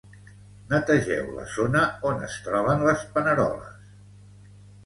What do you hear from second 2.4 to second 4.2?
troben les paneroles.